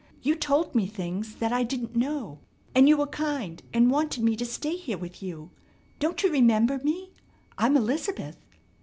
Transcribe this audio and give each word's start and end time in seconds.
You 0.23 0.33
told 0.33 0.73
me 0.73 0.87
things 0.87 1.35
that 1.35 1.53
I 1.53 1.61
didn't 1.61 1.95
know, 1.95 2.39
and 2.73 2.89
you 2.89 2.97
were 2.97 3.05
kind 3.05 3.61
and 3.71 3.91
wanted 3.91 4.23
me 4.23 4.35
to 4.37 4.45
stay 4.47 4.75
here 4.75 4.97
with 4.97 5.21
you? 5.21 5.51
Don't 5.99 6.23
you 6.23 6.31
remember 6.31 6.79
me? 6.79 7.11
I'm 7.59 7.77
Elizabeth!" 7.77 8.37